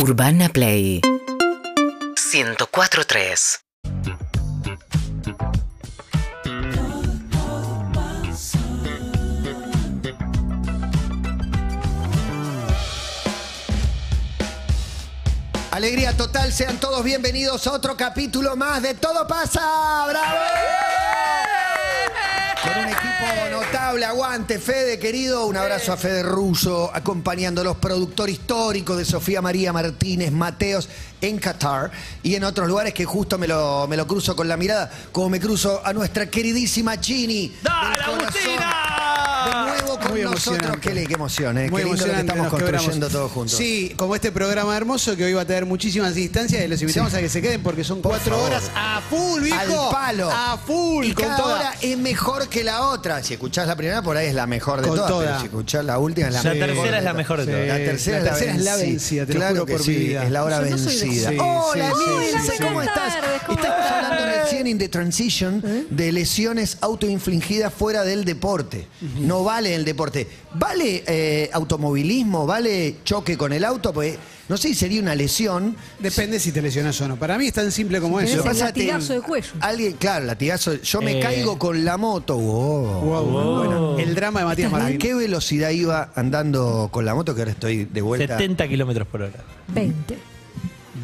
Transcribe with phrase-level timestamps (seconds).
[0.00, 3.58] Urbana Play 104.3
[15.72, 20.06] Alegría total, sean todos bienvenidos a otro capítulo más de Todo pasa.
[20.08, 20.97] ¡Bravo!
[22.62, 25.46] Con un equipo notable, aguante, Fede, querido.
[25.46, 30.88] Un abrazo a Fede Russo, acompañándolos, productor histórico de Sofía María Martínez Mateos
[31.20, 31.90] en Qatar
[32.22, 35.28] y en otros lugares que justo me lo, me lo cruzo con la mirada, como
[35.28, 37.54] me cruzo a nuestra queridísima Chini.
[37.62, 38.02] ¡Dale.
[38.02, 38.77] Agustina!
[40.24, 40.58] Muy nosotros.
[40.58, 41.06] emocionante.
[41.06, 41.70] Qué, emoción, ¿eh?
[41.70, 43.56] Muy qué lindo lo que estamos construyendo todos juntos.
[43.56, 47.14] Sí, como este programa hermoso que hoy va a tener muchísimas instancias y los invitamos
[47.14, 48.50] a que se queden porque son Por cuatro favor.
[48.50, 49.86] horas a full, viejo.
[49.86, 50.30] Al palo.
[50.32, 51.54] A full, Y con cada toda.
[51.56, 53.22] hora es mejor que la otra.
[53.22, 55.10] Si escuchás la primera, por ahí es la mejor de Con todas.
[55.10, 55.26] toda.
[55.26, 56.66] Pero si escuchás la última, es la, La mejor.
[56.68, 57.50] tercera de es la mejor de Sí.
[57.50, 57.66] todas.
[57.68, 59.96] La tercera, La tercera es la vencida, te lo claro juro que por sí, mi
[59.96, 60.24] vida.
[60.24, 61.30] es la hora Yo no vencida.
[61.30, 62.88] Sí, Hola, sí, sí, sí, ¿cómo sí.
[62.88, 63.12] estás?
[63.14, 68.86] Buenas tardes, ¿cómo Estamos hablando recién in the transition de lesiones autoinfligidas fuera del deporte.
[69.20, 70.07] No vale el deporte.
[70.54, 72.46] ¿Vale eh, automovilismo?
[72.46, 73.92] ¿Vale choque con el auto?
[73.92, 74.16] Pues
[74.48, 75.76] no sé si sería una lesión.
[75.98, 77.16] Depende si te lesionas o no.
[77.16, 78.42] Para mí es tan simple como eso.
[78.48, 79.48] El latigazo de cuello.
[79.60, 80.74] Alguien, claro, latigazo.
[80.82, 81.20] Yo me Eh.
[81.20, 82.36] caigo con la moto.
[82.36, 83.00] Wow.
[83.02, 83.56] Wow, Wow.
[83.56, 84.98] bueno, el drama de Matías ¿A Martín.
[84.98, 87.34] qué velocidad iba andando con la moto?
[87.34, 88.36] Que ahora estoy de vuelta.
[88.38, 89.44] 70 kilómetros por hora.
[89.68, 90.18] 20.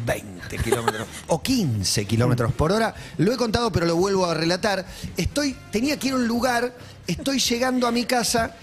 [0.05, 2.93] 20 kilómetros o 15 kilómetros por hora.
[3.17, 4.85] Lo he contado, pero lo vuelvo a relatar.
[5.17, 6.75] Estoy, tenía que ir a un lugar,
[7.07, 8.55] estoy llegando a mi casa,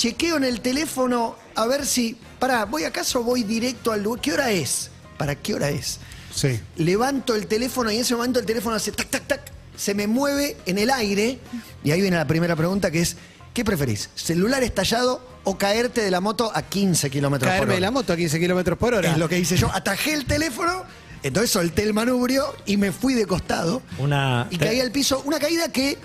[0.00, 2.16] chequeo en el teléfono a ver si.
[2.38, 4.22] Pará, ¿voy acaso o voy directo al lugar?
[4.22, 4.90] ¿Qué hora es?
[5.18, 5.98] ¿Para qué hora es?
[6.34, 6.58] Sí.
[6.76, 9.52] Levanto el teléfono y en ese momento el teléfono hace tac, tac, tac.
[9.76, 11.38] Se me mueve en el aire.
[11.84, 13.16] Y ahí viene la primera pregunta que es:
[13.52, 14.08] ¿qué preferís?
[14.14, 17.58] ¿Celular estallado o caerte de la moto a 15 kilómetros por hora?
[17.58, 19.10] Caerme de la moto a 15 kilómetros por hora.
[19.12, 19.70] Es lo que hice yo.
[19.70, 20.84] Atajé el teléfono,
[21.22, 23.82] entonces solté el manubrio y me fui de costado.
[23.98, 24.46] Una.
[24.48, 25.22] Y caí al piso.
[25.26, 25.98] Una caída que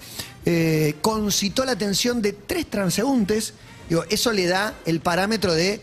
[0.45, 3.53] eh, concitó la atención de tres transeúntes.
[3.89, 5.81] Digo, eso le da el parámetro de.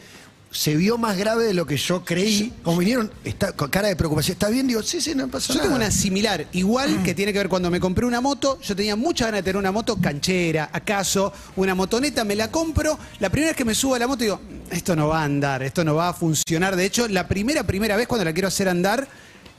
[0.51, 2.53] Se vio más grave de lo que yo creí.
[2.63, 4.35] Como vinieron, está, con cara de preocupación.
[4.35, 4.67] ¿Está bien?
[4.67, 5.63] Digo, sí, sí, no pasa Yo nada.
[5.65, 8.61] tengo una similar, igual que tiene que ver cuando me compré una moto.
[8.61, 12.99] Yo tenía mucha ganas de tener una moto canchera, acaso, una motoneta, me la compro.
[13.19, 14.41] La primera vez que me subo a la moto digo,
[14.71, 16.77] esto no va a andar, esto no va a funcionar.
[16.77, 19.09] De hecho, la primera, primera vez cuando la quiero hacer andar,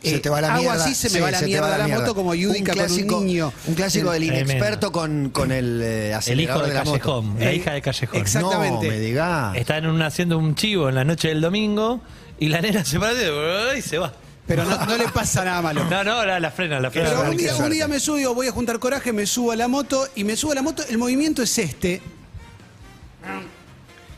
[0.03, 0.83] Se eh, te va la hago mierda.
[0.83, 2.01] así, se me Sí, va la se mierda va la, mierda.
[2.01, 3.53] moto como Yudica un con clásico, un niño.
[3.67, 4.51] Un clásico del Tremendo.
[4.51, 6.99] inexperto con, con el eh, El hijo de de la moto.
[6.99, 8.19] Callejón, la Eh, hija de Callejón.
[8.21, 8.85] Exactamente.
[8.87, 9.55] No, me digas.
[9.55, 12.01] Está en un- haciendo un chivo en la noche del domingo
[12.39, 13.13] y la nena se para
[13.77, 14.11] y se va.
[14.45, 15.85] Pero no, no le pasa nada malo.
[15.89, 17.09] No, no, la, la frena, la frena.
[17.11, 19.69] Pero un día, un día me subo, voy a juntar coraje, me subo a la
[19.69, 20.83] moto y me subo a la moto.
[20.89, 22.01] El movimiento es este.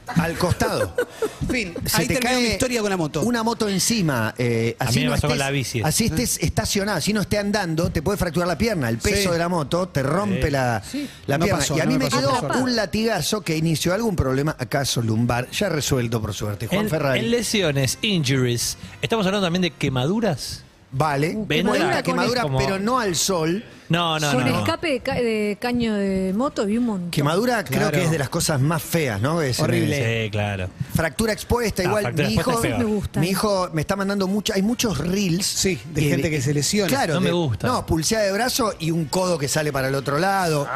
[0.08, 0.94] Al costado.
[1.52, 3.22] Fin, Se ahí te cae mi historia con la moto.
[3.24, 4.34] Una moto encima.
[4.38, 5.82] eh, A así mí me no pasó con estés- la bici.
[5.84, 8.90] Así estés estacionado, así no esté andando, te puede fracturar la pierna.
[8.90, 9.30] El peso Sí.
[9.30, 10.52] de la moto te rompe Sí.
[10.52, 10.84] la,
[11.28, 11.60] la No pierna.
[11.62, 12.58] pasó, y a no mí me me pasó, quedó por suerte.
[12.60, 16.68] un latigazo que inició algún problema, acaso lumbar, ya resuelto por suerte.
[16.68, 17.20] Juan En, Ferrari.
[17.22, 18.78] en lesiones, injuries.
[19.02, 20.65] Estamos hablando también de quemaduras.
[20.98, 21.38] Vale.
[21.50, 23.64] La- una quemadura, como- pero no al sol.
[23.88, 24.58] No, no, Con no.
[24.60, 27.12] escape de, ca- de caño de moto vi un montón.
[27.12, 27.98] Quemadura creo Claro.
[28.00, 29.44] que es de las cosas más feas, ¿no?
[29.44, 30.24] Es, Horrible.
[30.24, 30.70] Sí, claro.
[30.96, 32.02] Fractura expuesta, Ah, igual.
[32.04, 32.80] fractura mi expuesta hijo, es peor.
[32.90, 33.20] Me gusta.
[33.20, 35.46] mi hijo me está mandando mucho, hay muchos reels.
[35.46, 36.88] Sí, de gente que se lesiona.
[36.88, 37.68] Claro, No me gusta.
[37.68, 40.68] No, pulseada de brazo y un codo que sale para el otro lado.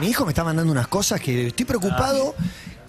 [0.00, 2.34] Mi hijo me está mandando unas cosas que estoy preocupado.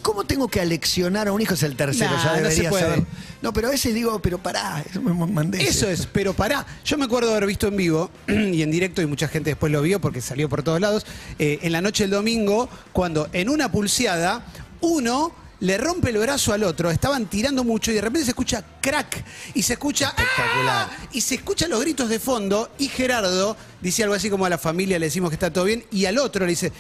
[0.02, 1.54] ¿Cómo tengo que aleccionar a un hijo?
[1.54, 2.84] Es el tercero, Nah, ya no se debería puede.
[2.84, 3.06] saberlo.
[3.42, 5.62] No, pero a veces digo, pero pará, eso me mandé.
[5.62, 6.66] Eso es, pero pará.
[6.86, 9.72] Yo me acuerdo de haber visto en vivo y en directo, y mucha gente después
[9.72, 11.06] lo vio porque salió por todos lados,
[11.38, 14.46] eh, en la noche del domingo, cuando en una pulseada,
[14.82, 18.64] uno le rompe el brazo al otro, estaban tirando mucho y de repente se escucha
[18.82, 20.90] crack y se escucha Espectacular.
[20.92, 21.08] ¡ah!
[21.12, 24.58] y se escuchan los gritos de fondo y Gerardo dice algo así como a la
[24.58, 26.72] familia le decimos que está todo bien y al otro le dice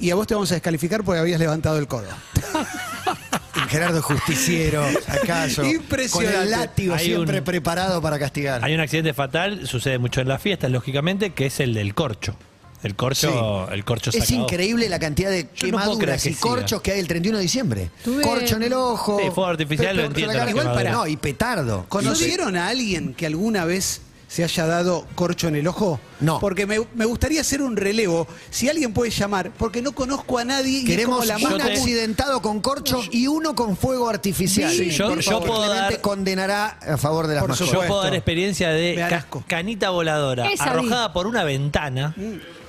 [0.00, 2.08] y a vos te vamos a descalificar porque habías levantado el codo.
[3.68, 5.62] Gerardo Justiciero, acaso.
[5.62, 6.42] Con Impresionante.
[6.42, 8.64] el látigo Hay siempre un- preparado para castigar.
[8.64, 12.36] Hay un accidente fatal, sucede mucho en las fiestas, lógicamente, que es el del corcho.
[12.84, 14.42] El corcho, el corcho Es sacado.
[14.42, 16.40] increíble la cantidad de Yo no puedo creer quemaduras que y siga.
[16.42, 17.90] corchos que hay el 31 de diciembre.
[18.04, 19.18] Tuve- Corcho en el ojo.
[19.18, 20.78] Sí, fuego artificial, lo Pe- entiendo, la cara- las Igual para.
[20.82, 21.06] quemaduras.
[21.06, 21.86] No, y petardo.
[21.88, 25.98] ¿Conocieron a alguien que alguna vez se haya dado corcho en el ojo?
[26.20, 26.40] No.
[26.40, 28.26] Porque me, me gustaría hacer un relevo.
[28.50, 30.78] Si alguien puede llamar, porque no conozco a nadie.
[30.78, 31.66] y es Queremos como la un más común.
[31.66, 34.70] accidentado con corcho y uno con fuego artificial.
[34.72, 37.68] Sí, yo- Por yo favor, puedo Clemente dar- condenará a favor de las Por mascotas.
[37.68, 37.92] Yo supuesto.
[37.94, 39.44] puedo dar experiencia de Me ca- asco.
[39.46, 42.14] canita voladora Esa arrojada por una ventana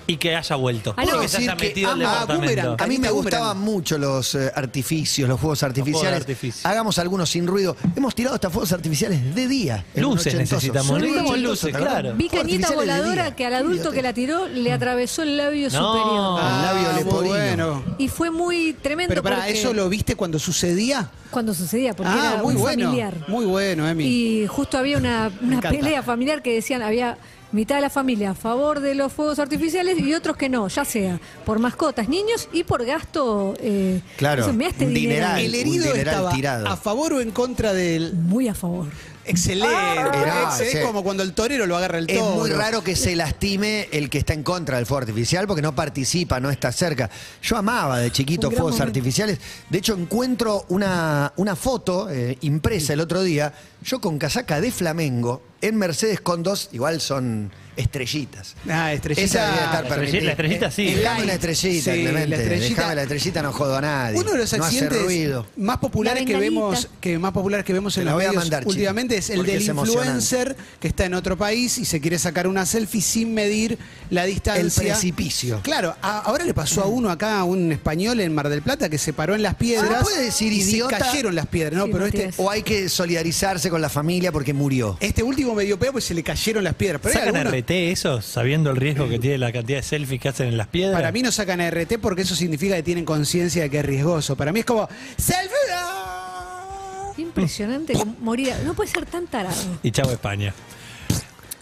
[0.07, 0.93] Y que haya vuelto.
[0.97, 1.27] Ah, no.
[1.27, 2.45] Se haya metido ama a departamento.
[2.45, 2.81] Boomerang.
[2.81, 6.19] A mí me gustaban mucho los eh, artificios, los fuegos artificiales.
[6.19, 6.69] artificio.
[6.69, 7.75] Hagamos algunos sin ruido.
[7.95, 9.83] Hemos tirado hasta fuegos artificiales de día.
[9.95, 12.13] Luces necesitamos, necesitamos luces, claro.
[12.15, 15.93] Vi cañita voladora que al adulto que la tiró le atravesó el labio No.
[15.93, 16.39] superior.
[16.39, 17.27] El labio Ah, leporino.
[17.29, 17.83] bueno.
[17.97, 21.09] Y fue muy tremendo Pero para porque eso lo viste cuando sucedía.
[21.31, 22.85] cuando sucedía, porque Ah, era muy un bueno.
[22.85, 23.13] familiar.
[23.27, 24.05] Muy bueno, Emi.
[24.05, 25.31] Y justo había una,
[25.61, 27.17] pelea familiar que decían, había
[27.55, 30.85] mitad de la familia a favor de los fuegos artificiales y otros que no, ya
[30.85, 33.55] sea por mascotas, niños y por gasto.
[33.59, 35.37] eh, Claro, eso, este un dineral.
[35.37, 35.39] dineral.
[35.41, 36.67] El herido estaba tirado.
[36.67, 38.13] a favor o en contra del.
[38.13, 38.87] Muy a favor.
[39.27, 39.73] Excelente.
[39.75, 40.77] Era, Ex- es sí.
[40.85, 42.35] como cuando el torero lo agarra el Es toro.
[42.35, 45.73] muy raro que se lastime el que está en contra del fuego artificial porque no
[45.75, 47.09] participa, no está cerca.
[47.41, 48.89] Yo amaba de chiquito Un gran fuegos momento.
[48.99, 49.39] artificiales.
[49.69, 54.71] De hecho, encuentro una, una foto eh, impresa el otro día, yo con casaca de
[54.71, 58.55] Flamengo, en Mercedes con dos, igual son estrellitas.
[58.69, 59.25] Ah, estrellita.
[59.25, 60.23] Esa debe estar La estrellita- permitida.
[60.25, 60.93] la estrellita sí.
[60.93, 62.27] Déjame una estrellita, Sí, Clemente.
[62.27, 64.19] la estrellita- la estrellita, no jodo a nadie.
[64.19, 65.47] Uno de los no hace accidentes ruido.
[65.57, 66.61] más populares La que bengalita.
[66.61, 68.69] vemos que más populares que vemos Te en la los voy a medios mandar, chico,
[68.71, 70.01] últimamente es el porque del es emocionante.
[70.19, 73.77] influencer que está en otro país y se quiere sacar una selfie sin medir
[74.09, 74.61] la distancia.
[74.61, 75.59] El precipicio.
[75.63, 78.89] Claro, a- ahora le pasó a uno acá, a un español en Mar del Plata
[78.89, 79.97] que se paró en las piedras.
[79.99, 80.97] ¿Se puede decir y idiota?
[80.97, 82.35] Se cayeron las piedras, no, Sí, pero este Matías.
[82.39, 84.97] O hay que solidarizarse con la familia porque murió.
[84.99, 87.91] este último medio peo pues se le cayeron las piedras, pero hay ¿Sacan algunos- RT
[87.91, 90.95] eso, sabiendo el riesgo que tiene la cantidad de selfies que hacen en las piedras?
[90.95, 94.35] Para mí no sacan RT porque eso significa que tienen conciencia de que es riesgoso.
[94.35, 95.55] Para mí es como selfie.
[95.73, 97.11] ¡ah!
[97.17, 98.57] Impresionante que moría.
[98.63, 99.55] No puede ser tan tarado.
[99.81, 100.53] Y chavo España.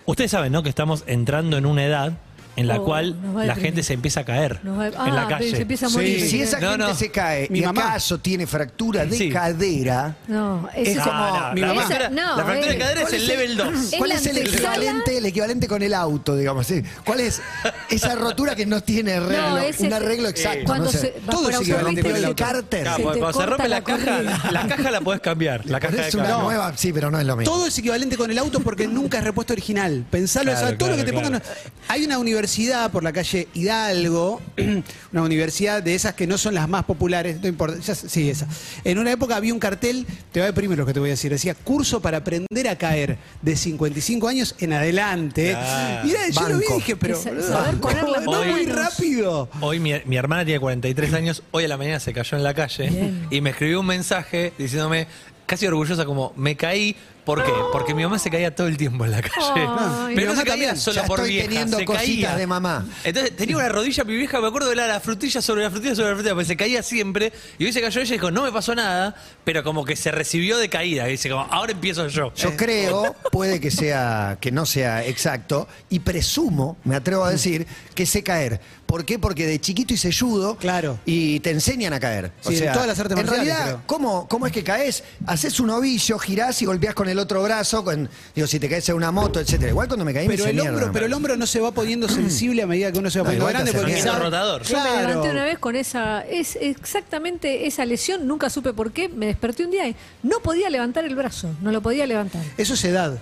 [0.05, 0.63] Ustedes saben, ¿no?
[0.63, 2.13] Que estamos entrando en una edad
[2.55, 5.50] en la Oh, cual la gente se empieza a caer va- en la Ah, calle.
[5.51, 5.95] se empieza a Sí.
[5.95, 6.27] morir.
[6.29, 6.95] Si esa No, gente no.
[6.95, 7.81] se cae Mi y mamá.
[7.89, 9.29] acaso tiene fractura de Sí.
[9.29, 11.81] cadera, No, eso Es como- No, no, mi la mamá.
[11.81, 12.79] fractura, Esa- no, la fractura de eh.
[12.79, 13.67] cadera es ¿Cuál el level 2.
[13.94, 16.67] Es ¿Cuál es el equivalente, el equivalente con el auto, digamos?
[16.67, 16.83] ¿sí?
[17.05, 17.41] ¿Cuál es
[17.89, 20.65] esa rotura que no tiene arreglo, ese- un arreglo exacto?
[20.65, 20.97] Cuando sé.
[20.99, 22.35] se Todo es equivalente con el auto.
[22.35, 22.81] te- Carter.
[22.83, 24.21] Claro, se cuando, se rompe la, la caja,
[24.51, 25.65] la caja la podés cambiar.
[25.65, 27.51] La caja de Es una nueva, sí, pero no es lo mismo.
[27.51, 30.06] Todo es equivalente con el auto porque nunca es repuesto original.
[30.11, 31.41] Pensalo, todo lo que te pongan.
[31.88, 32.43] Hay una universidad
[32.92, 34.42] por la calle Hidalgo,
[35.12, 38.48] una universidad de esas que no son las más populares, no importa, ya- sí, esa.
[38.84, 41.13] En una época había un cartel, te va a deprimir lo que te voy a
[41.13, 45.56] decir, decía curso para aprender a caer de 55 años en adelante.
[46.04, 46.75] Mirá, yo lo vi y Banco.
[46.75, 47.22] dije, pero.
[47.22, 47.44] Saber
[48.10, 49.50] las no muy rápido.
[49.62, 52.54] Hoy mi, mi hermana tiene 43 años, hoy a la mañana se cayó en la
[52.54, 53.28] calle Bien.
[53.30, 55.07] y me escribió un mensaje diciéndome,
[55.45, 57.51] casi orgullosa, como, me caí, ¿por qué?
[57.71, 59.67] Porque mi mamá se caía todo el tiempo en la calle.
[59.77, 60.15] Ay.
[60.15, 60.77] Pero no se caía también.
[60.77, 62.35] solo Ya por estoy vieja, teniendo se cositas caía.
[62.35, 62.85] de mamá.
[63.03, 65.95] Entonces tenía una rodilla, mi vieja, me acuerdo de la, la frutilla sobre la frutilla
[65.95, 67.31] sobre la frutilla, porque se caía siempre.
[67.57, 70.11] Y hoy se cayó ella y dijo, no me pasó nada, pero como que se
[70.11, 71.07] recibió de caída.
[71.07, 72.33] Y dice, como, ahora empiezo yo.
[72.35, 77.65] Yo creo, puede que sea, que no sea exacto, y presumo, me atrevo a decir,
[77.95, 78.59] que sé caer.
[78.85, 79.17] ¿Por qué?
[79.17, 80.99] Porque de chiquito hice judo Claro.
[81.05, 82.31] y te enseñan a caer.
[82.41, 83.81] Sí, en todas las artes en marciales, realidad, creo.
[83.87, 85.03] ¿cómo, ¿cómo es que caes?
[85.25, 88.88] Haces un ovillo, girás y golpeás con el otro brazo, con, digo, si te caes
[88.89, 89.69] en una moto, etcétera.
[89.71, 92.62] Igual cuando me caí Pero el, hombro, pero el hombro no se va poniendo sensible
[92.63, 93.71] a medida que uno se va No, poniendo grande.
[93.74, 93.92] Porque.
[93.94, 94.63] Manguito rotador.
[94.63, 95.07] Yo me Claro.
[95.07, 99.65] levanté una vez con esa, es exactamente esa lesión, nunca supe por qué, me desperté
[99.65, 103.18] un día y no podía levantar el brazo, no lo podía levantar, Eso es edad.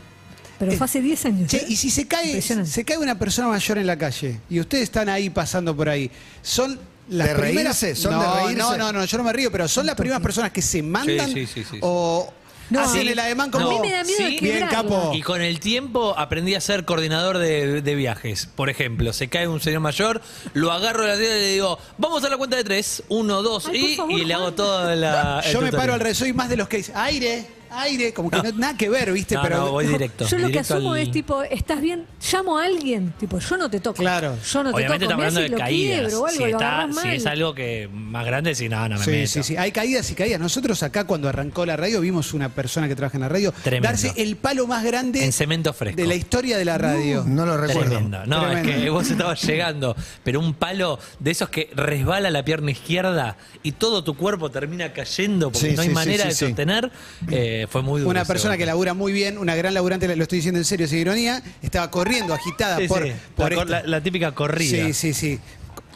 [0.60, 1.50] pero fue hace 10 años.
[1.50, 1.66] Che, ¿eh?
[1.70, 5.10] y si se cae, se cae una persona mayor en la calle y ustedes están
[5.10, 6.12] ahí pasando por ahí,
[6.42, 6.80] son
[7.10, 7.82] las ¿De primeras.
[7.82, 7.96] reírse?
[8.02, 8.58] ¿Son no, de reírse?
[8.58, 11.28] no, no, no, yo no me río, pero son las primeras personas que se mandan
[11.28, 11.78] Sí, sí, sí, sí, sí.
[11.82, 12.32] o
[12.72, 12.82] No.
[12.82, 13.68] hacen el ademán como.
[13.70, 14.24] A mí me da miedo Sí.
[14.24, 14.70] de Bien, quebrarla.
[14.70, 15.12] capo.
[15.14, 18.48] Y con el tiempo aprendí a ser coordinador de, de viajes.
[18.56, 20.22] Por ejemplo, se cae un señor mayor,
[20.54, 23.42] lo agarro de la tierra y le digo, vamos a la cuenta de tres, uno,
[23.42, 24.56] dos, Ay, y, favor, y le hago Juan.
[24.56, 25.42] toda la.
[25.46, 25.72] el Yo me tutorial.
[25.82, 28.78] paro al revés, soy más de los que dicen aire, aire, como que no, nada
[28.78, 29.36] que ver, ¿viste?
[29.36, 30.28] No, pero no, voy directo.
[30.28, 32.06] Yo lo que asumo al- es tipo, ¿estás bien?
[32.32, 33.98] Llamo a alguien, tipo, yo no te toco.
[33.98, 34.38] Claro.
[34.44, 35.12] Yo no te Obviamente toco.
[35.22, 36.00] estamos hablando de caídas.
[36.00, 39.12] quiebro algo, si, está- si es algo que más grande, si no, no me Sí,
[39.12, 39.28] meto.
[39.28, 39.58] sí, sí.
[39.58, 40.40] Hay caídas y caídas.
[40.40, 43.88] Nosotros acá cuando arrancó la radio vimos una persona que trabaja en la radio Tremendo.
[43.88, 46.02] darse el palo más grande En cemento fresco.
[46.02, 47.24] de la historia de la radio.
[47.26, 47.90] No lo recuerdo.
[47.92, 48.26] Tremendo.
[48.26, 48.70] No, Tremendo.
[48.72, 53.38] es que vos estabas llegando, pero un palo de esos que resbala la pierna izquierda
[53.64, 56.46] y todo tu cuerpo termina cayendo porque Sí, no hay sí, manera sí, de sí.
[56.48, 56.92] sostener,
[57.30, 58.10] eh, fue muy duro.
[58.10, 61.00] Una persona que labura muy bien, una gran laburante, lo estoy diciendo en serio, sin
[61.00, 64.86] ironía, estaba corriendo, agitada Sí, por, sí, por la- la típica corrida.
[64.88, 65.40] Sí, sí, sí.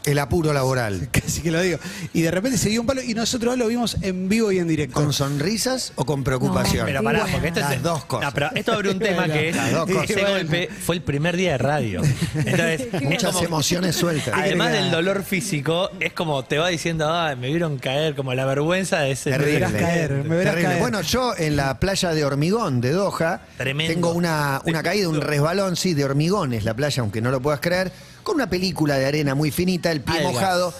[0.06, 1.08] El apuro laboral.
[1.12, 1.78] Casi que lo digo.
[2.14, 4.68] Y de repente se dio un palo y nosotros lo vimos en vivo y en
[4.68, 4.94] directo.
[4.94, 6.86] ¿Con sonrisas o con preocupación?
[6.86, 7.66] Pero pará, porque esto es.
[7.70, 8.26] Las dos cosas.
[8.28, 9.56] No, pero esto abre un tema que es.
[9.56, 10.10] Las dos cosas.
[10.10, 12.02] Ese golpe fue el primer día de radio.
[12.34, 14.32] Entonces, es Muchas como- emociones sueltas.
[14.36, 18.44] Además del dolor físico, es como te va diciendo, ah, me vieron caer, como la
[18.46, 19.30] vergüenza de ese.
[19.30, 19.52] Terrible.
[19.54, 20.68] verás caer, me verás Terrible.
[20.68, 20.80] caer.
[20.80, 23.92] Bueno, yo en la playa de Hormigón de Doha Tremendo.
[23.92, 27.60] tengo una, una caída, un resbalón, sí, de hormigones, la playa, aunque no lo puedas
[27.60, 27.90] creer,
[28.26, 30.32] con una película de arena muy finita, el pie Algas.
[30.32, 30.74] mojado,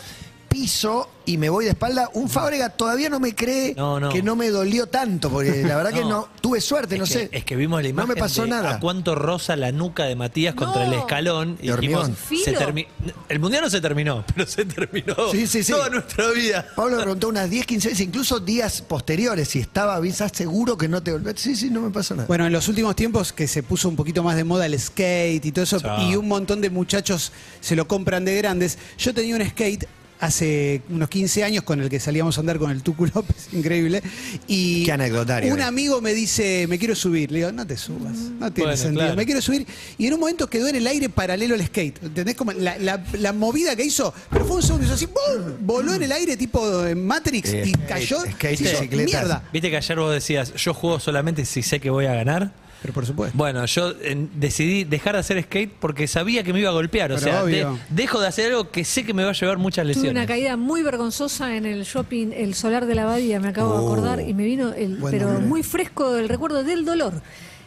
[0.61, 2.09] piso y me voy de espalda.
[2.15, 4.09] Un Fábrega todavía no me cree No, no.
[4.11, 6.09] que no me dolió tanto, porque la verdad que No.
[6.09, 7.29] no, tuve suerte, Es no que, sé.
[7.33, 8.09] Es que vimos la No imagen.
[8.15, 8.71] me pasó de nada.
[8.77, 10.93] A cuánto rosa la nuca de Matías contra No.
[10.93, 11.59] el escalón.
[11.61, 12.11] Y dijimos,
[12.43, 12.87] se termi-
[13.29, 15.73] El mundial no se terminó, pero se terminó Sí, sí, sí.
[15.73, 16.67] toda nuestra vida.
[16.75, 20.89] Pablo me preguntó unas 10, 15 veces, incluso días posteriores, si estaba, ¿estás seguro que
[20.89, 21.35] no te volvés?
[21.41, 22.29] Sí, sí, no me pasó nada.
[22.29, 25.45] Bueno, en los últimos tiempos que se puso un poquito más de moda el skate
[25.45, 28.79] y todo eso, y un montón de muchachos se lo compran de grandes.
[28.97, 29.87] Yo tenía un skate
[30.21, 34.03] hace unos 15 años con el que salíamos a andar con el Tucu López, increíble.
[34.47, 35.65] Y Qué anecdotario, un eh.
[35.65, 37.31] amigo me dice, me quiero subir.
[37.31, 39.01] Le digo, no te subas, no tiene Bueno, sentido.
[39.03, 39.17] claro.
[39.17, 39.67] Me quiero subir.
[39.99, 42.03] Y en un momento quedó en el aire paralelo al skate.
[42.03, 42.35] ¿Entendés?
[42.35, 45.53] Como la, la- la movida que hizo, pero fue un segundo, hizo así, ¡bum!
[45.61, 48.19] voló en el aire tipo en Matrix Eh, y cayó.
[48.33, 49.43] skate, hizo mierda.
[49.53, 52.53] Viste que ayer vos decías, yo juego solamente si sé que voy a ganar.
[52.87, 53.37] Pero por supuesto.
[53.37, 57.11] Bueno, yo eh, decidí dejar de hacer skate porque sabía que me iba a golpear.
[57.11, 57.79] O Pero sea, de- obvio.
[57.91, 60.13] dejo de hacer algo que sé que me va a llevar muchas Tuve lesiones.
[60.13, 63.79] una caída muy vergonzosa en el shopping El Solar de la Abadía, me acabo de
[63.81, 63.87] Oh.
[63.93, 65.47] acordar, y me vino el, Buen pero nombre.
[65.47, 67.21] muy fresco el recuerdo del dolor.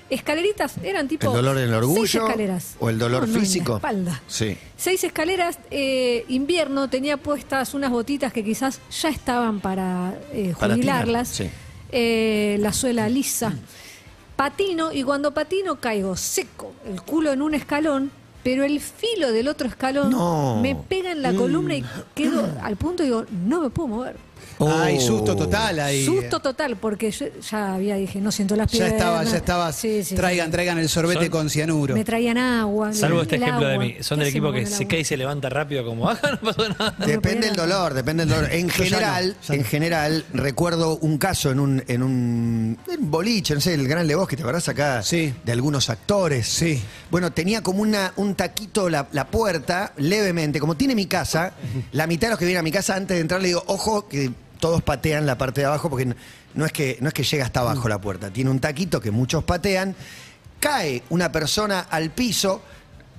[0.10, 1.28] Escaleritas eran tipo.
[1.28, 2.26] ¿El dolor en el seis orgullo?
[2.26, 2.76] escaleras.
[2.80, 3.76] ¿O el dolor No, no, en la físico?
[3.76, 4.22] espalda.
[4.28, 4.58] Sí.
[4.76, 10.74] Seis escaleras, eh, invierno, tenía puestas unas botitas que quizás ya estaban para, eh, Para
[10.74, 11.28] jubilarlas.
[11.28, 11.50] sí.
[11.92, 13.54] Eh, la suela lisa.
[14.40, 18.10] Patino, y cuando patino caigo seco, el culo en un escalón,
[18.42, 20.62] pero el filo del otro escalón No.
[20.62, 21.84] me pega en la columna y
[22.16, 24.16] quedo al punto y digo, no me puedo mover.
[24.60, 25.02] Ay, Oh.
[25.02, 26.06] susto total ahí.
[26.06, 28.92] Susto total, porque yo ya había, dije, no siento las Ya piernas.
[28.94, 29.72] estaba, ya estaba.
[29.74, 30.52] Sí, sí, traigan, sí.
[30.52, 31.94] traigan el sorbete Son- con cianuro.
[31.96, 32.94] Me traían agua.
[32.94, 33.96] Salvo el- este el ejemplo de mí.
[34.02, 36.52] Son ¿Qué del equipo que el se cae y se levanta rápido como, acá no
[36.52, 36.96] pasó nada.
[37.06, 37.66] Depende nada.
[37.66, 38.52] dolor, depende del dolor.
[38.52, 43.12] En ya general, no, ya en general, recuerdo un caso en un, en un, en
[43.12, 45.02] boliche, no sé, el Gran Lebowski, ¿te acordás acá?
[45.04, 45.34] Sí.
[45.46, 46.48] De algunos actores.
[46.48, 46.82] Sí.
[47.12, 51.54] Bueno, tenía como una, un taquito la, la puerta, levemente, como tiene mi casa,
[51.94, 54.08] la mitad de los que vienen a mi casa antes de entrar le digo, ojo,
[54.08, 56.14] que todos patean la parte de abajo, porque
[56.54, 59.12] no, es que, no es que llega hasta abajo la puerta, tiene un taquito que
[59.12, 59.96] muchos patean,
[60.60, 62.62] cae una persona al piso,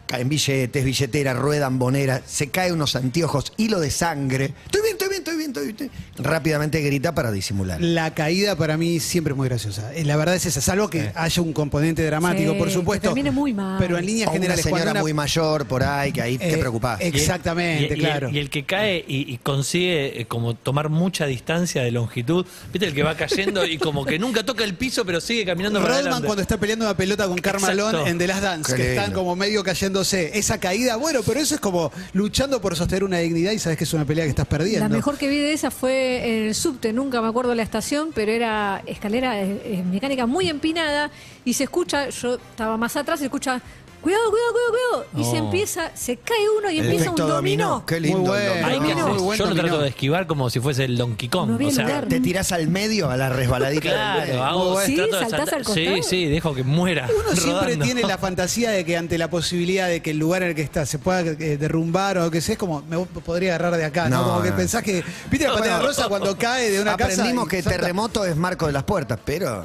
[0.06, 4.54] caen billetes, billeteras, ruedan bonera, se cae unos anteojos, hilo de sangre.
[4.64, 5.71] Estoy bien, bien, estoy bien, estoy bien.
[5.76, 6.25] estoy bien.
[6.25, 7.81] Rápidamente grita para disimular.
[7.81, 9.93] La caída para mí siempre es muy graciosa.
[9.95, 13.09] Eh, La verdad es esa, salvo que haya un componente dramático, Sí, por que supuesto.
[13.09, 13.79] termine muy mal.
[13.79, 16.55] Pero en líneas O una generales, señora una- muy mayor por ahí, que ahí te
[16.55, 17.00] Eh, preocupás.
[17.00, 18.31] ex- Exactamente, Y- claro.
[18.31, 22.87] Y el que cae y, y consigue eh, como tomar mucha distancia de longitud, viste
[22.87, 25.95] el que va cayendo y como que nunca toca el piso pero sigue caminando para
[25.95, 26.26] Rodman adelante.
[26.26, 27.61] cuando está peleando una pelota con Exacto.
[27.67, 29.19] Carmalón en The Last Dance, Qué que están lindo.
[29.21, 30.38] como medio cayéndose.
[30.38, 33.85] Esa caída, bueno, pero eso es como luchando por sostener una dignidad y sabes que
[33.85, 34.81] es una pelea que estás perdiendo.
[34.81, 38.11] La mejor que vi de esa fue en el subte, nunca me acuerdo la estación,
[38.14, 41.11] pero era escalera eh, eh, mecánica muy empinada
[41.45, 43.61] y se escucha, yo estaba más atrás, se escucha,
[44.00, 45.45] cuidado, cuidado, cuidado, cuidado, y se No.
[45.47, 47.85] empieza, se cae uno y El empieza un efecto dominó.
[47.87, 48.19] Qué lindo.
[48.19, 48.49] Muy bueno.
[48.49, 48.66] dominó.
[48.66, 49.69] Hay que No, hacer- muy buen yo lo dominó.
[49.69, 51.49] trato de esquivar como si fuese el Donkey Kong.
[51.49, 52.07] No había o sea, lugar.
[52.07, 53.80] Te tirás al medio a la resbaladita.
[53.80, 55.97] del Claro, hago, Sí, trato de saltás saltar- al costado.
[55.97, 57.09] Sí, sí, dejo que muera.
[57.09, 57.85] Uno siempre rodando.
[57.85, 60.62] tiene la fantasía de que ante la posibilidad de que el lugar en el que
[60.62, 63.85] está se pueda eh, derrumbar o lo que sea, es como me podría agarrar de
[63.85, 64.19] acá, ¿no?
[64.23, 64.57] No, como que no.
[64.57, 65.02] pensás que.
[65.30, 67.12] ¿Viste la Bueno, rosa cuando cae de una casa?
[67.21, 67.78] Aprendimos y que salta?
[67.78, 69.64] terremoto es marco de las puertas, pero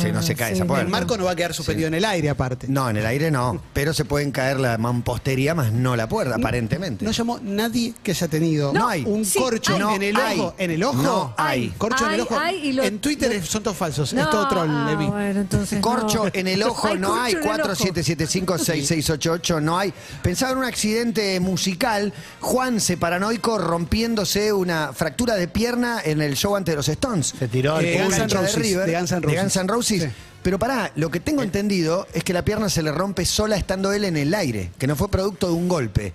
[0.00, 0.84] si no se cae sí, esa puerta.
[0.84, 2.66] El marco no va a quedar suspendido en el aire, aparte.
[2.68, 6.34] No, en el aire no, pero se pueden caer la mampostería más no la puerta,
[6.36, 7.04] aparentemente.
[7.04, 9.04] No llamó nadie que haya tenido No hay.
[9.06, 9.96] un Sí, corcho hay.
[9.96, 10.54] en el No ojo.
[10.58, 10.64] hay.
[10.64, 11.02] ¿En el ojo?
[11.02, 11.68] No hay.
[11.78, 12.38] Corcho en el Hay, ojo.
[12.38, 14.12] hay, lo- en Twitter lo- son todos falsos.
[14.12, 16.30] No, es todo troll, ah, bueno, entonces Corcho no.
[16.32, 17.84] en el ojo no hay, corcho en el ojo.
[17.84, 19.92] 4775-6688 no hay.
[20.22, 26.56] Pensaba en un accidente musical, Juanse paranoico rompiéndose una fractura de pierna en el show
[26.56, 27.34] ante los Stones.
[27.38, 30.02] Se tiró al Eh, Guns N' Roses, Roses.
[30.02, 30.08] Sí.
[30.42, 33.92] Pero pará, lo que tengo entendido es que la pierna se le rompe sola estando
[33.92, 36.12] él en el aire, que no fue producto de un golpe.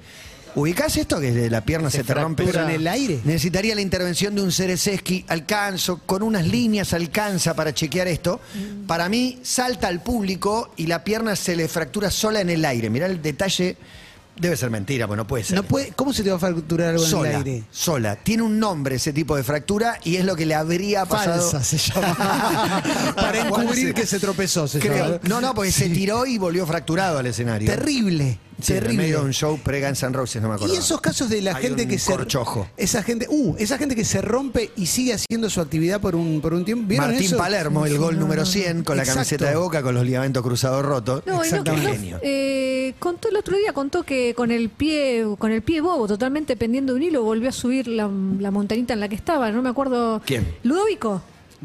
[0.55, 2.63] ¿Ubicás esto que la pierna se, te rompe sola?
[2.63, 3.19] en el aire?
[3.23, 8.41] Necesitaría la intervención de un Cerezeski, alcanzo, con unas líneas alcanza para chequear esto.
[8.87, 12.89] Para mí, salta al público y la pierna se le fractura sola en el aire.
[12.89, 13.77] Mirá el detalle,
[14.39, 15.55] debe ser mentira, pues no puede ser.
[15.55, 17.63] No puede, ¿Cómo se te va a fracturar algo en sola, el aire?
[17.71, 18.15] sola.
[18.15, 21.41] Tiene un nombre ese tipo de fractura y es lo que le habría pasado.
[21.51, 22.83] Falsa se llama.
[23.15, 25.19] Para encubrir que se tropezó, se Creo.
[25.23, 27.69] No, no, porque se tiró y volvió fracturado al escenario.
[27.69, 28.39] Terrible.
[28.61, 29.03] Sí, en el terrible.
[29.03, 30.73] medio de un show pre Guns N' Roses, no me acuerdo.
[30.73, 32.67] Y esos casos de la Hay gente un que se corchojo.
[32.75, 36.41] esa gente, uh, esa gente que se rompe y sigue haciendo su actividad por un
[36.41, 36.85] por un tiempo.
[36.87, 37.37] ¿Vieron Martín eso?
[37.37, 41.23] Palermo, el gol número 100 con la camiseta de Boca con los ligamentos cruzados rotos.
[41.25, 42.11] No, y no, Exactamente.
[42.11, 46.07] no, eh, contó el otro día, contó que con el pie, con el pie bobo,
[46.07, 48.09] totalmente pendiendo de un hilo, volvió a subir la,
[48.39, 49.51] la montañita en la que estaba.
[49.51, 50.21] No me acuerdo.
[50.25, 50.47] ¿Quién?
[50.63, 51.21] Ludovico.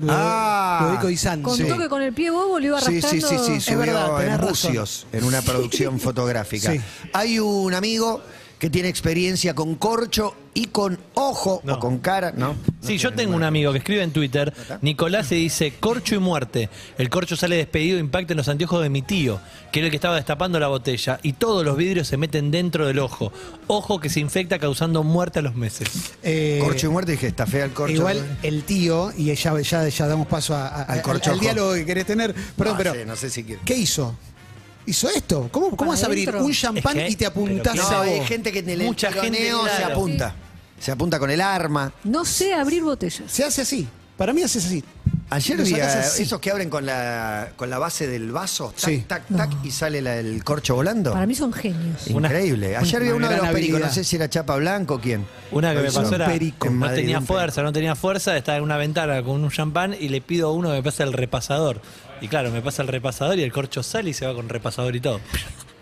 [0.09, 0.99] Ah.
[1.17, 1.43] Sanz.
[1.43, 1.79] Contó Sí.
[1.81, 3.29] que con el pie bobo lo iba Sí, arrastrando.
[3.29, 4.49] sí, sí, sí, Es subió verdad, en razón.
[4.49, 6.73] Bucios, en una producción fotográfica.
[6.73, 6.81] Sí.
[7.13, 8.23] Hay un amigo
[8.63, 11.75] que tiene experiencia con corcho y con ojo No.
[11.75, 12.55] o con cara, ¿no?
[12.81, 16.21] Sí, No yo tengo un amigo que escribe en Twitter, Nicolás se dice corcho y
[16.21, 16.69] muerte.
[16.97, 19.41] El corcho sale despedido, impacta en los anteojos de mi tío,
[19.73, 22.87] que era el que estaba destapando la botella, y todos los vidrios se meten dentro
[22.87, 23.33] del ojo.
[23.67, 25.89] Ojo que se infecta causando muerte a los meses.
[26.23, 27.93] Eh, Corcho y muerte, dije, está fea el corcho.
[27.97, 31.85] Igual el tío, y ya, ya, ya damos paso a- a- Al al, diálogo que
[31.85, 32.33] querés tener.
[32.33, 33.43] Perdón, no, pero sé, no sé si.
[33.43, 34.15] ¿qué hizo?
[34.87, 35.49] ¿Hizo esto?
[35.53, 36.45] ¿Cómo, cómo vas a abrir adentro.
[36.47, 38.83] un champán Es que- y te apuntás pero No, a hay gente que en el
[38.83, 39.95] Mucha gente, tironeo se claro.
[39.95, 40.35] apunta.
[40.81, 41.93] Se apunta con el arma.
[42.05, 43.31] No sé abrir botellas.
[43.31, 43.87] Se hace así.
[44.17, 44.83] Para mí haces así.
[45.35, 49.05] Ayer vi esos que abren con la, con la base del vaso, tac, Sí.
[49.07, 51.13] tac, tac, y sale la- el corcho volando.
[51.13, 52.07] Para mí son genios.
[52.09, 52.77] Una- Increíble.
[52.77, 55.27] Ayer vi una uno de los pericos, no sé si era Chapa Blanco o quién.
[55.51, 58.65] Una que me pasó era, Perico no Madrid, tenía fuerza, no tenía fuerza, estaba en
[58.65, 61.81] una ventana con un champán y le pido a uno que me pase el repasador.
[62.21, 64.95] Y claro, me pasa el repasador y el corcho sale y se va con repasador
[64.95, 65.21] y todo.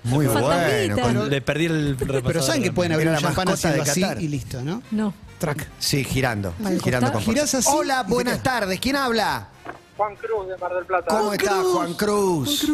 [0.04, 0.96] Muy bueno.
[1.02, 2.22] con- le perdí el repasador.
[2.24, 4.22] Pero saben que pueden abrir Era un la champán mascota de haciendo así Qatar.
[4.22, 4.82] y listo, ¿no?
[4.90, 5.12] No.
[5.40, 5.66] Track.
[5.78, 6.52] Sí, girando.
[6.84, 7.58] Girando con Girás fuerza.
[7.58, 8.78] así Hola, y te buenas tardes.
[8.78, 9.48] ¿Quién habla?
[9.96, 11.06] Juan Cruz de Mar del Plata.
[11.08, 12.70] ¿Cómo estás, Juan Cruz?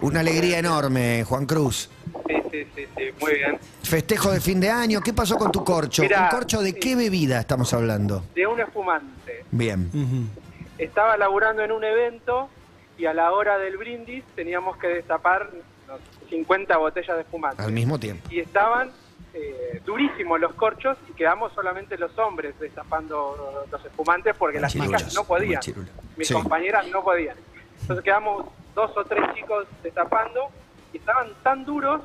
[0.00, 1.88] Una alegría enorme, Juan Cruz.
[2.26, 3.58] Sí, sí, sí, sí, muy bien.
[3.82, 5.00] Festejo de fin de año.
[5.00, 6.02] ¿Qué pasó con tu corcho?
[6.02, 6.78] Mirá, ¿Un corcho de sí.
[6.80, 8.24] qué bebida estamos hablando?
[8.34, 9.44] De un espumante.
[9.50, 9.90] Bien.
[10.76, 12.48] Estaba laburando en un evento
[12.98, 15.50] y a la hora del brindis teníamos que destapar
[15.86, 15.94] no,
[16.30, 17.62] 50 botellas de espumante.
[17.62, 18.28] Al mismo tiempo.
[18.30, 18.90] Y estaban
[19.34, 25.14] eh, durísimos los corchos y quedamos solamente los hombres destapando los espumantes porque las chicas
[25.14, 25.60] no podían.
[26.16, 26.34] Mis Sí.
[26.34, 27.36] compañeras no podían.
[27.80, 30.48] Entonces quedamos dos o tres chicos destapando
[30.92, 32.00] y estaban tan duros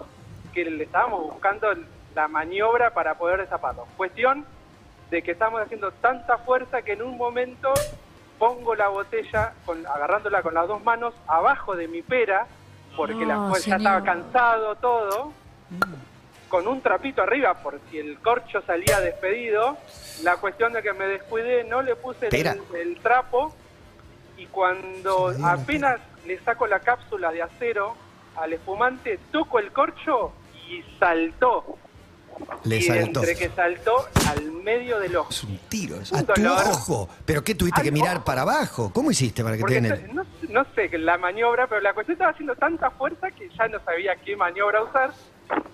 [0.54, 1.68] que le estábamos buscando
[2.14, 3.88] la maniobra para poder destaparlos.
[3.98, 4.46] Cuestión
[5.10, 7.74] de que estamos haciendo tanta fuerza que en un momento
[8.38, 12.46] pongo la botella, con, agarrándola con las dos manos, abajo de mi pera,
[12.98, 13.78] porque la, No, señor.
[13.80, 15.32] estaba cansado todo,
[16.54, 19.76] con un trapito arriba por si el corcho salía despedido.
[20.22, 23.52] La cuestión de que me descuidé, no le puse el, trapo
[24.38, 27.96] y cuando apenas le saco la cápsula de acero
[28.36, 30.32] al espumante, toco el corcho
[30.70, 31.76] y saltó.
[32.66, 33.22] Le y saltó.
[33.22, 35.32] entre que saltó al medio del ojo.
[35.32, 36.02] Es un tiro.
[36.02, 37.10] Es Un a tu ojo.
[37.26, 38.26] ¿Pero qué tuviste Al que mirar ojo.
[38.26, 38.94] para abajo?
[38.94, 40.16] ¿Cómo hiciste para que te den no, el...
[40.16, 43.80] no- no sé la maniobra, pero la cuestión estaba haciendo tanta fuerza que ya no
[43.84, 45.12] sabía qué maniobra usar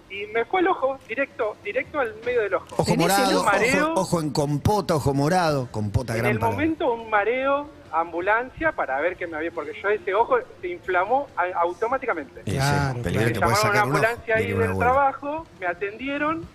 [0.10, 2.66] y me fue el ojo directo, directo al medio del ojo.
[2.72, 3.46] Ojo ¿Tenés el morado, ojo?
[3.46, 3.92] Mareo.
[3.92, 6.56] ojo, ojo en compota, ojo morado, compota En gran el palabra.
[6.58, 11.28] momento un mareo, ambulancia para ver qué me había, porque yo ese ojo se inflamó
[11.36, 12.42] a- automáticamente.
[12.42, 16.46] Claro, peligro, Me llamaron a una ambulancia ahí del trabajo, me atendieron,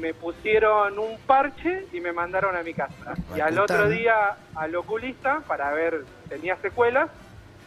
[0.00, 3.14] me pusieron un parche y me mandaron a mi casa.
[3.36, 7.08] Y al otro día al oculista para ver si tenía secuelas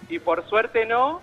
[0.10, 1.22] y por suerte no,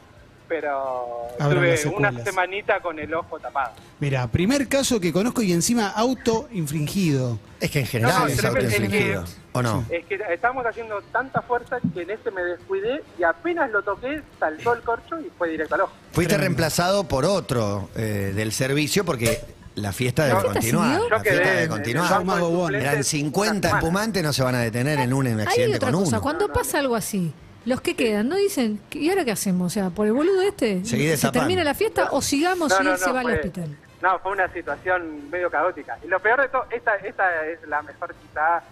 [0.48, 3.72] pero Habrá tuve una semanita con el ojo tapado.
[4.00, 7.38] Mira, primer caso que conozco y encima auto-infringido.
[7.60, 9.20] Es que en general No, no, es tremendo, es que-.
[9.52, 9.84] ¿O no?
[9.90, 14.22] Es que estamos haciendo tanta fuerza que en ese me descuidé y apenas lo toqué,
[14.38, 15.92] saltó el corcho y fue directo al ojo.
[16.12, 16.42] Fuiste Tremendo.
[16.48, 19.40] reemplazado por otro eh, del servicio porque
[19.74, 21.00] la fiesta debe ¿La fiesta continuar.
[21.10, 22.08] La fiesta debe continuar.
[22.08, 23.78] de suplentes Eran una 50 semana.
[23.78, 26.22] espumantes, no se van a detener en un Hay accidente otra con cosa, uno.
[26.22, 27.32] cuando pasa algo así,
[27.68, 29.66] los que quedan no dicen, ¿y ahora qué hacemos?
[29.66, 32.98] O sea, por el boludo este, Seguí ¿se termina la fiesta o sigamos y él
[32.98, 33.76] se va al hospital?
[34.02, 35.98] No, fue una situación medio caótica.
[36.04, 38.62] Y lo peor de todo, esta, esta es la mejor quizá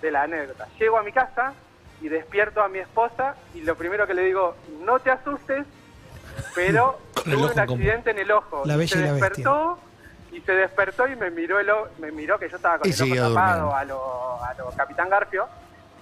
[0.00, 0.66] de la anécdota.
[0.78, 1.52] Llego a mi casa
[2.00, 5.64] y despierto a mi esposa y lo primero que le digo, no te asustes,
[6.54, 8.62] pero tuve un accidente en el ojo.
[8.64, 9.28] La Y bella se y la bestia.
[9.28, 9.78] despertó
[10.32, 12.92] y se despertó y me miró el o- me miró que yo estaba con Y
[12.92, 13.76] el ojo tapado durmiendo.
[13.76, 15.46] a lo, a lo Capitán Garfio.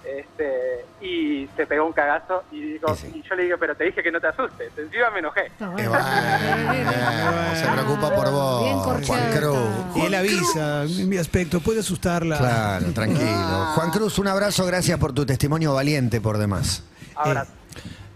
[0.05, 3.11] Este, y se pegó un cagazo y, digo, Y sí.
[3.15, 4.71] y yo le digo, pero te dije que no te asustes.
[4.77, 5.51] Encima me enojé.
[5.59, 5.91] No, bueno,
[7.55, 9.57] se preocupa por vos, Bien Juan Cruz.
[9.95, 12.37] Y él avisa, en mi aspecto, puede asustarla.
[12.37, 13.65] Claro, tranquilo.
[13.75, 16.83] Juan Cruz, un abrazo, gracias por tu testimonio valiente por demás.
[17.15, 17.45] Ahora,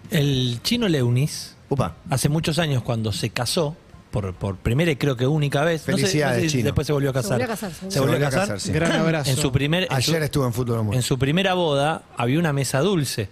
[0.09, 1.95] El chino Leunis, Upa.
[2.09, 3.75] hace muchos años cuando se casó,
[4.21, 6.65] por, por primera y creo que única vez, no sé- Felicidades, no sé si Chino.
[6.67, 7.37] después se volvió a casar.
[7.37, 7.91] Se volvió a casar, seguro.
[7.91, 8.59] Se volvió a casar.
[8.61, 8.71] sí.
[8.71, 9.29] Gran abrazo.
[9.29, 10.95] En su primer, en su- Ayer estuvo en Fútbol Amor.
[10.95, 13.27] En su primera boda había una mesa dulce.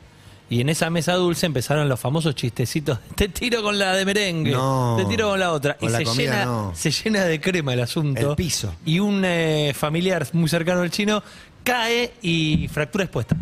[0.49, 2.99] Y en esa mesa dulce empezaron los famosos chistecitos.
[3.15, 4.51] Te tiro con la de merengue.
[4.51, 4.95] No.
[4.99, 5.75] Te tiro con la otra.
[5.77, 6.71] Con y la se, comida llena, no.
[6.75, 8.31] se llena de crema el asunto.
[8.31, 8.73] El piso.
[8.85, 11.23] Y un eh, familiar muy cercano al chino
[11.63, 13.37] cae y fractura expuesta.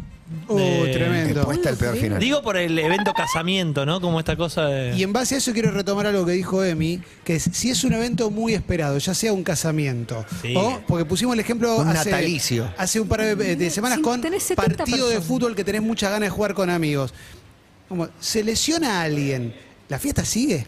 [0.48, 1.34] Uh, Eh, tremendo.
[1.36, 2.20] Después está el peor final.
[2.20, 4.00] Digo por el evento casamiento, ¿no?
[4.02, 4.96] Como esta cosa de.
[4.96, 7.84] Y en base a eso quiero retomar algo que dijo Emi, que es, si es
[7.84, 10.54] un evento muy esperado, ya sea un casamiento, Sí.
[10.56, 12.74] o porque pusimos el ejemplo Un hace, natalicio.
[12.78, 16.12] hace un par de, de semanas con tenés 70 partido de fútbol que tenés muchas
[16.12, 17.13] ganas de jugar con amigos.
[17.89, 19.54] Como, se lesiona a alguien,
[19.89, 20.65] ¿la fiesta sigue?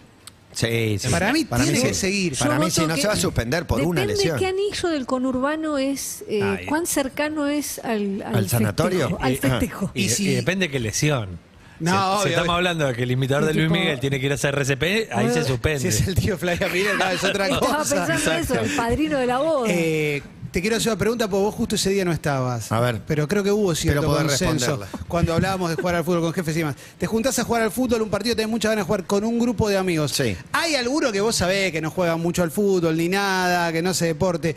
[0.53, 1.07] Sí, sí.
[1.09, 1.81] Para mí tiene sí.
[1.87, 2.37] que seguir.
[2.37, 4.39] Para Yo mí voto sí, no que se va a suspender por una depende lesión.
[4.39, 6.65] qué anillo del conurbano es, eh, Ay.
[6.67, 8.99] cuán cercano es al, al, ¿Al sanatorio?
[9.09, 9.91] festejo, al Y- ah, festejo.
[9.93, 11.39] Y, Y si- y depende de qué lesión.
[11.79, 12.51] No, si, estamos obvio.
[12.57, 15.09] hablando de que el imitador de Luis Tipo- Miguel tiene que ir a hacer RCP,
[15.11, 15.79] ahí se suspende.
[15.79, 18.05] Si es el tío Flavia Pineda, no, es otra Estaba cosa.
[18.05, 19.67] pensando eso, el padrino de la boda.
[19.69, 20.21] Eh,
[20.53, 22.71] te quiero hacer una pregunta porque vos justo ese día no estabas.
[22.71, 23.01] A ver.
[23.07, 26.59] Pero creo que hubo cierto consenso cuando hablábamos de jugar al fútbol con jefes y
[26.59, 26.75] demás.
[26.97, 29.39] Te juntás a jugar al fútbol, un partido, tenés muchas ganas de jugar con un
[29.39, 30.11] grupo de amigos.
[30.11, 30.37] Sí.
[30.53, 33.89] Hay alguno que vos sabés que no juega mucho al fútbol ni nada, que no
[33.89, 34.55] hace deporte.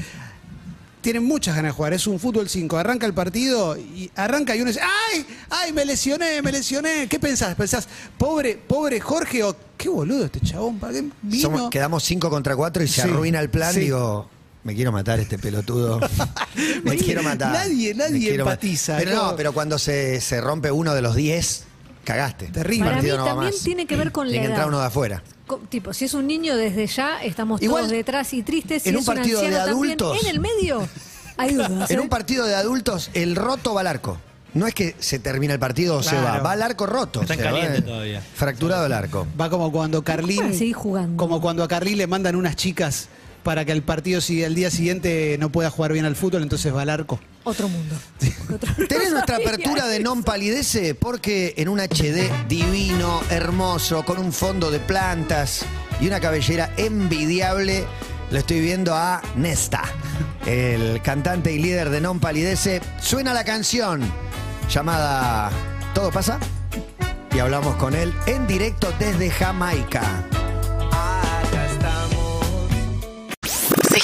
[1.01, 2.77] Tienen muchas ganas de jugar, es un fútbol 5.
[2.77, 5.25] Arranca el partido y arranca y uno dice, ¡ay!
[5.51, 5.73] ¡Ay!
[5.73, 7.07] Me lesioné, me lesioné.
[7.09, 7.55] ¿Qué pensás?
[7.55, 10.79] ¿Pensás, pobre, pobre Jorge o qué boludo este chabón?
[10.81, 11.43] ¿Para qué vino?
[11.43, 13.73] Somos- quedamos 5 contra 4 y se Sí, arruina el plan.
[13.73, 13.81] sí.
[13.81, 14.29] Digo,
[14.67, 16.01] me quiero matar este pelotudo.
[16.85, 17.53] me Nadie- quiero matar.
[17.53, 19.37] nadie- nadie ma- empatiza, Pero ¿no?
[19.37, 21.65] pero cuando se, se rompe uno de los 10,
[22.05, 22.47] cagaste.
[22.49, 22.77] Terrible.
[22.77, 23.63] El Para mí partido no también más.
[23.63, 24.69] tiene que ver con la Tiene que entrar edad.
[24.75, 25.23] uno de afuera.
[25.47, 28.83] Co- Tipo, si es un niño desde ya, estamos Igual, todos detrás y tristes.
[28.83, 30.89] Si en es un partido de anciano también, adultos- en el medio,
[31.37, 31.89] hay dudas.
[31.91, 32.03] En ¿eh?
[32.03, 34.19] un partido de adultos, el roto va al arco.
[34.55, 36.25] No es que se termina el partido o se Claro.
[36.25, 37.21] va, va al arco roto.
[37.21, 38.23] Está o sea, caliente va- todavía.
[38.35, 39.27] Fracturado el arco.
[39.41, 40.39] Va como cuando Carlín.
[40.39, 41.17] para seguir jugando?
[41.19, 43.09] Como cuando a Carlín le mandan unas chicas
[43.47, 46.75] para que el partido si el día siguiente no pueda jugar bien al fútbol, entonces
[46.75, 47.21] va al arco.
[47.45, 47.95] Otro mundo.
[48.53, 50.01] Otro- Tenés nuestra apertura de.
[50.01, 55.63] Non Palidece porque en un HD divino, hermoso, con un fondo de plantas
[56.01, 57.85] y una cabellera envidiable,
[58.33, 59.85] lo estoy viendo a Nesta,
[60.45, 62.83] el cantante y líder de Non Palidece.
[63.01, 64.03] Suena la canción
[64.69, 65.51] llamada
[65.95, 66.41] ¿Todo pasa?
[67.33, 70.03] Y hablamos con él en directo desde Jamaica.